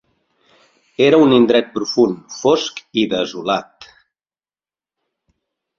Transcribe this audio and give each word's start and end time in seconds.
Era 1.07 1.19
un 1.25 1.35
indret 1.35 1.69
profund, 1.77 2.25
fosc 2.39 2.83
i 3.03 3.07
desolat. 3.15 3.89